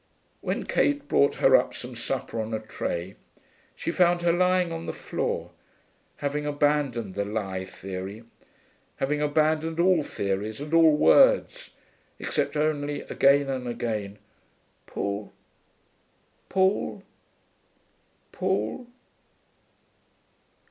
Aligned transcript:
When 0.41 0.63
Kate 0.63 1.07
brought 1.07 1.35
her 1.35 1.55
up 1.55 1.75
some 1.75 1.95
supper 1.95 2.41
on 2.41 2.55
a 2.55 2.59
tray, 2.59 3.17
she 3.75 3.91
found 3.91 4.23
her 4.23 4.33
lying 4.33 4.71
on 4.71 4.87
the 4.87 4.93
floor, 4.93 5.51
having 6.15 6.43
abandoned 6.43 7.13
the 7.13 7.23
lie 7.23 7.65
theory, 7.65 8.23
having 8.95 9.21
abandoned 9.21 9.79
all 9.79 10.01
theories 10.01 10.59
and 10.59 10.73
all 10.73 10.97
words, 10.97 11.69
except 12.17 12.57
only, 12.57 13.01
again 13.01 13.47
and 13.47 13.67
again, 13.67 14.17
'Paul... 14.87 15.31
Paul... 16.49 17.03
Paul....' 18.31 18.87